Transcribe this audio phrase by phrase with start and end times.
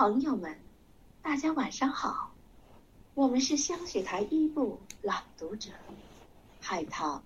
[0.00, 0.58] 朋友们，
[1.20, 2.32] 大家晚上好，
[3.12, 5.72] 我们是香雪台一部朗读者，
[6.58, 7.22] 海棠，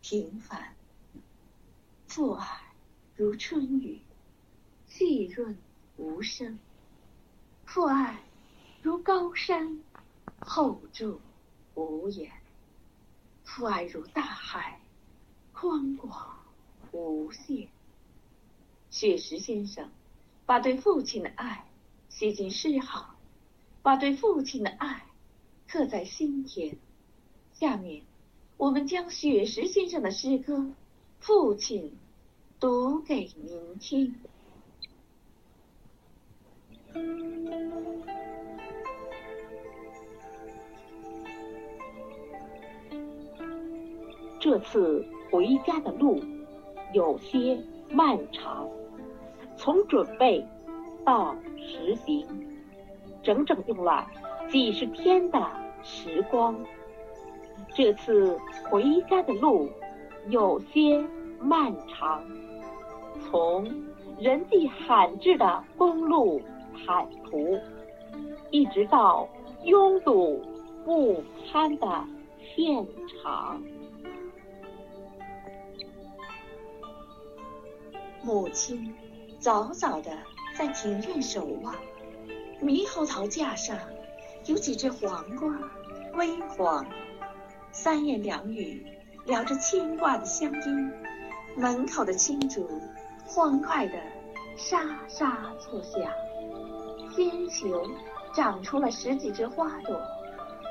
[0.00, 0.74] 平凡，
[2.08, 2.44] 父爱
[3.14, 4.02] 如春雨，
[4.88, 5.56] 细润
[5.96, 6.58] 无声；
[7.66, 8.20] 父爱
[8.82, 9.80] 如高山，
[10.40, 11.20] 厚重
[11.76, 12.28] 无言；
[13.44, 14.80] 父爱如大海，
[15.52, 16.36] 宽广
[16.90, 17.68] 无限。
[18.90, 19.88] 雪石先生
[20.44, 21.64] 把对父亲的爱。
[22.12, 23.04] 写进诗行，
[23.82, 25.06] 把对父亲的爱
[25.66, 26.76] 刻在心田。
[27.52, 28.02] 下面，
[28.56, 30.58] 我们将雪石先生的诗歌
[31.18, 31.84] 《父亲》
[32.60, 34.14] 读给您听。
[44.38, 46.22] 这次回家的路
[46.92, 47.58] 有些
[47.90, 48.68] 漫长，
[49.56, 50.46] 从准备
[51.04, 51.34] 到。
[51.64, 52.26] 实行，
[53.22, 54.06] 整整用了
[54.50, 55.40] 几十天的
[55.82, 56.54] 时光。
[57.74, 59.70] 这次回家的路
[60.28, 61.02] 有些
[61.40, 62.22] 漫长，
[63.24, 63.64] 从
[64.18, 66.42] 人迹罕至的公路
[66.84, 67.58] 坦途，
[68.50, 69.26] 一直到
[69.64, 70.44] 拥堵
[70.84, 72.04] 不堪的
[72.54, 72.86] 现
[73.22, 73.62] 场。
[78.22, 78.92] 母亲
[79.38, 80.10] 早早的。
[80.62, 81.74] 在庭院守望，
[82.60, 83.76] 猕猴桃架上
[84.46, 85.52] 有几只黄瓜，
[86.14, 86.86] 微黄。
[87.72, 88.86] 三言两语
[89.26, 90.92] 聊着牵挂的乡音，
[91.56, 92.64] 门口的青竹
[93.26, 93.94] 欢快的
[94.56, 96.00] 沙沙作响。
[97.10, 97.84] 仙球
[98.32, 100.00] 长出了十几只花朵，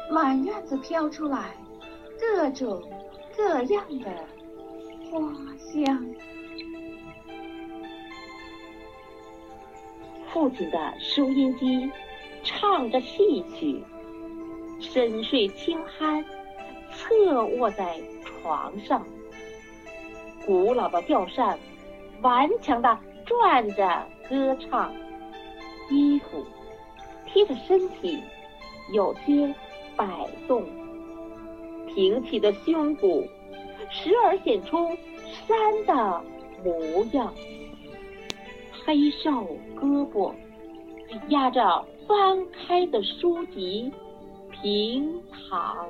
[0.10, 1.54] 满院子飘出来
[2.18, 2.82] 各种
[3.36, 4.10] 各样的
[5.12, 5.20] 花
[5.58, 6.16] 香。
[10.34, 11.92] 父亲的收音机
[12.42, 13.84] 唱着戏曲，
[14.80, 16.24] 深睡轻酣，
[16.94, 19.06] 侧卧在床上。
[20.46, 21.60] 古老的吊扇
[22.22, 24.94] 顽强地转着歌唱，
[25.90, 26.46] 衣服
[27.26, 28.18] 贴着身体
[28.94, 29.54] 有些
[29.98, 30.08] 摆
[30.48, 30.66] 动，
[31.94, 33.28] 挺起的胸骨
[33.90, 34.98] 时而显出
[35.46, 36.24] 山的
[36.64, 37.34] 模样。
[38.84, 39.30] 黑瘦
[39.76, 40.34] 胳膊
[41.30, 43.92] 压着翻开的书籍，
[44.50, 45.88] 平躺。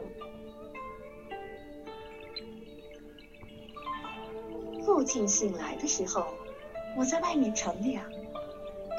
[4.83, 6.25] 父亲醒来的时候，
[6.97, 8.03] 我在外面乘凉，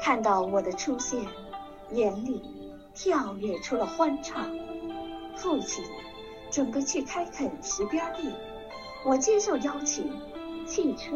[0.01, 1.21] 看到我的出现，
[1.91, 2.41] 眼里
[2.95, 4.49] 跳跃出了欢畅。
[5.35, 5.83] 父亲
[6.49, 8.31] 准备去开垦石边地，
[9.05, 10.11] 我接受邀请，
[10.65, 11.15] 汽车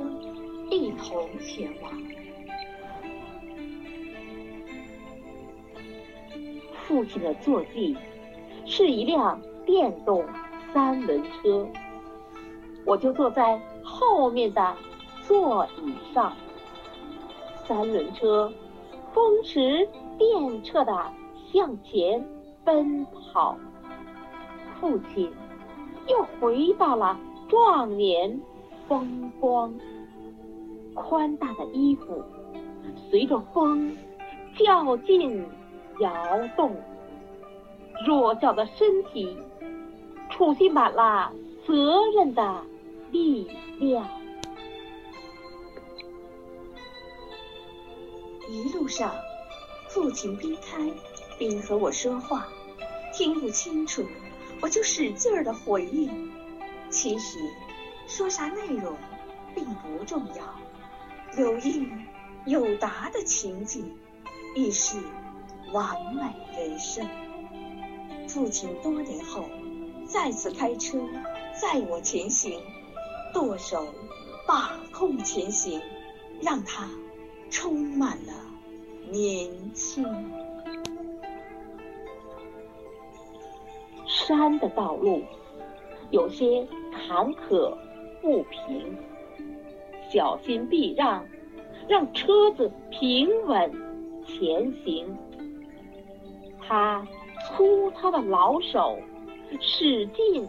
[0.69, 1.91] 一同前往。
[6.87, 7.97] 父亲的坐骑
[8.65, 10.23] 是一辆电动
[10.73, 11.67] 三轮车，
[12.85, 14.73] 我就坐在后面的
[15.27, 16.31] 座椅上。
[17.67, 18.49] 三轮车
[19.13, 19.85] 风驰
[20.17, 20.29] 电
[20.63, 21.11] 掣的
[21.51, 22.25] 向前
[22.63, 23.57] 奔跑，
[24.79, 25.29] 父亲
[26.07, 27.19] 又回到了
[27.49, 28.39] 壮年
[28.87, 29.73] 风光。
[30.93, 32.23] 宽大的衣服
[33.09, 33.95] 随着风
[34.57, 35.45] 较劲。
[35.99, 36.75] 摇动，
[38.05, 39.37] 弱小的身体，
[40.29, 41.31] 储蓄满了
[41.65, 42.63] 责任的
[43.11, 43.49] 力
[43.79, 44.07] 量。
[48.49, 49.11] 一路上，
[49.89, 50.89] 父亲边开
[51.37, 52.47] 边和我说话，
[53.13, 54.05] 听不清楚，
[54.61, 56.31] 我就使劲儿的回应。
[56.89, 57.39] 其实，
[58.07, 58.95] 说啥内容
[59.53, 62.07] 并不重要，有应
[62.45, 63.93] 有答的情景，
[64.55, 64.97] 亦是。
[65.71, 66.21] 完美
[66.59, 67.05] 人生。
[68.27, 69.43] 父亲多年后
[70.05, 70.99] 再次开车
[71.53, 72.59] 载我前行，
[73.33, 73.87] 舵手
[74.45, 75.81] 把控前行，
[76.41, 76.89] 让他
[77.49, 78.33] 充满了
[79.09, 80.05] 年轻。
[84.05, 85.21] 山的道路
[86.11, 87.73] 有些坎坷
[88.21, 88.97] 不平，
[90.11, 91.25] 小心避让，
[91.87, 93.71] 让车子平稳
[94.25, 95.17] 前行。
[96.67, 97.07] 他
[97.47, 98.99] 粗糙的老手
[99.61, 100.47] 使劲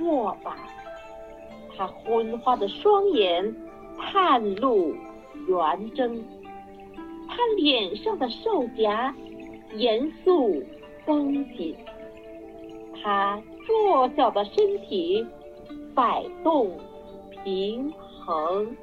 [0.00, 0.56] 握把，
[1.76, 3.54] 他昏花的双眼
[3.96, 4.94] 探路
[5.46, 6.24] 圆睁，
[7.28, 9.14] 他脸上的瘦颊
[9.74, 10.62] 严肃
[11.06, 11.76] 绷紧，
[13.00, 15.24] 他弱小的身体
[15.94, 16.76] 摆动
[17.44, 18.76] 平衡。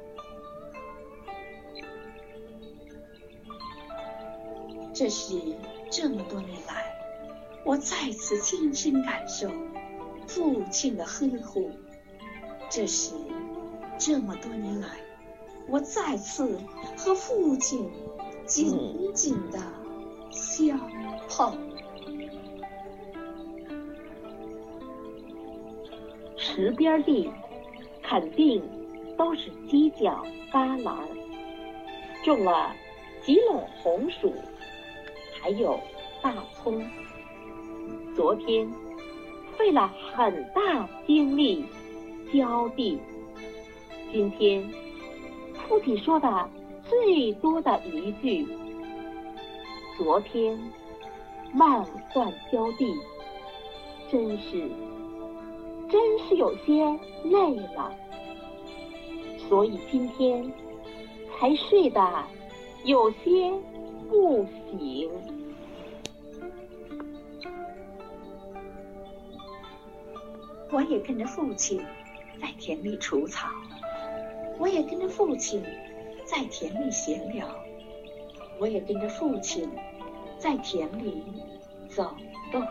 [4.92, 5.34] 这是
[5.90, 6.94] 这么多年来，
[7.64, 9.50] 我再次亲身感受
[10.28, 11.68] 父亲的呵护。
[12.70, 13.12] 这是
[13.98, 14.88] 这么多年来，
[15.66, 16.60] 我再次
[16.96, 17.90] 和父亲
[18.46, 19.58] 紧紧的
[20.30, 20.78] 相
[21.28, 21.58] 碰。
[26.36, 27.28] 池边地
[28.00, 28.62] 肯定
[29.18, 30.94] 都是犄角旮旯，
[32.24, 32.72] 种了
[33.22, 34.32] 几垄红薯，
[35.40, 35.78] 还有
[36.22, 36.84] 大葱。
[38.14, 38.70] 昨天
[39.56, 41.64] 费了很大精力
[42.32, 42.98] 浇地，
[44.12, 44.68] 今天
[45.68, 46.48] 父亲说的
[46.88, 48.46] 最多的一句
[49.96, 50.58] ：“昨天
[51.52, 52.94] 慢换浇地，
[54.10, 54.68] 真是。”
[55.90, 56.84] 真是有些
[57.24, 57.92] 累了，
[59.48, 60.48] 所以今天
[61.32, 62.00] 才睡得
[62.84, 63.52] 有些
[64.10, 64.44] 不
[64.76, 65.08] 醒。
[70.72, 71.80] 我也跟着父亲
[72.40, 73.48] 在田里除草，
[74.58, 75.62] 我也跟着父亲
[76.24, 77.46] 在田里闲聊，
[78.58, 79.70] 我也跟着父亲
[80.38, 81.22] 在田里
[81.88, 82.12] 走
[82.50, 82.66] 动。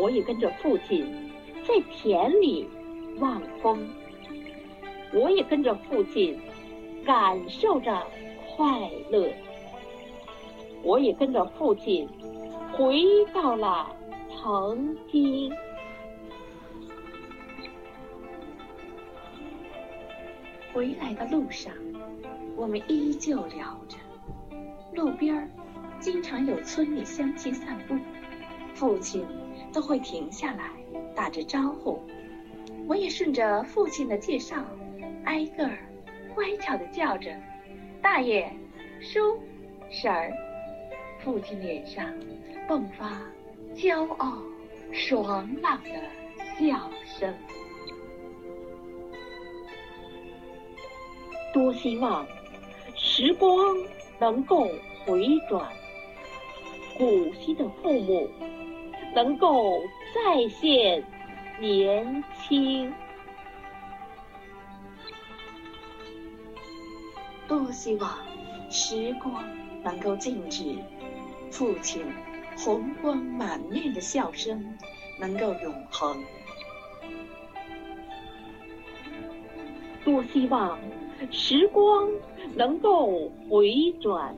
[0.00, 1.32] 我也跟着父亲
[1.66, 2.68] 在田里
[3.18, 3.88] 望风，
[5.12, 6.38] 我也跟着父亲
[7.04, 8.06] 感受着
[8.56, 9.32] 快乐，
[10.82, 12.08] 我也跟着父亲
[12.72, 13.02] 回
[13.32, 13.90] 到了
[14.36, 15.52] 曾经。
[20.72, 21.72] 回来的路上，
[22.56, 23.96] 我们依旧聊着，
[24.92, 25.48] 路边儿
[25.98, 27.96] 经常有村里乡亲散步，
[28.74, 29.26] 父亲。
[29.70, 30.70] 都会停下来
[31.14, 32.00] 打着招呼，
[32.88, 34.64] 我也顺着父亲的介绍，
[35.24, 35.78] 挨个儿
[36.34, 37.30] 乖巧的叫着
[38.00, 38.50] 大爷、
[39.00, 39.18] 叔、
[39.90, 40.32] 婶儿。
[41.24, 42.04] 父亲脸上
[42.68, 43.20] 迸发
[43.74, 44.38] 骄傲
[44.92, 45.90] 爽朗的
[46.58, 47.34] 笑声。
[51.52, 52.26] 多希望
[52.94, 53.76] 时光
[54.18, 54.68] 能够
[55.04, 55.66] 回转，
[56.96, 58.28] 古稀的父母。
[59.14, 59.80] 能够
[60.14, 61.02] 再现
[61.58, 62.92] 年轻，
[67.68, 68.10] 多希望
[68.70, 69.44] 时光
[69.84, 70.74] 能够静止，
[71.50, 72.02] 父亲
[72.56, 74.74] 红光满面的笑声
[75.20, 76.16] 能够永恒。
[80.02, 80.78] 多希望
[81.30, 82.08] 时光
[82.54, 84.34] 能够回转，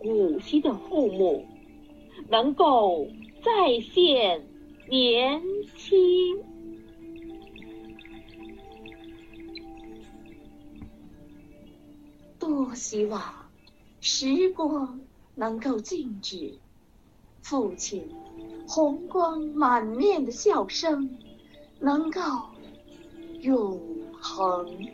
[0.00, 1.46] 古稀的父母
[2.28, 3.06] 能够。
[3.42, 4.42] 再现
[4.90, 5.40] 年
[5.78, 5.96] 轻，
[12.70, 13.20] 我希望
[14.00, 15.00] 时光
[15.34, 16.56] 能够静止，
[17.42, 18.08] 父亲
[18.68, 21.18] 红光满面的笑声
[21.80, 22.20] 能够
[23.40, 23.80] 永
[24.20, 24.86] 恒。